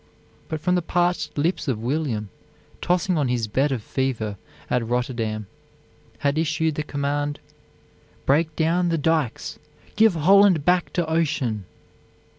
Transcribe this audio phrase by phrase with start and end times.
[0.49, 2.29] But from the parched lips of William,
[2.81, 4.35] tossing on his bed of fever
[4.67, 5.45] at Rotterdam,
[6.17, 7.37] had issued the command:
[8.25, 9.59] "_Break down the dikes:
[9.95, 11.65] give Holland back to ocean!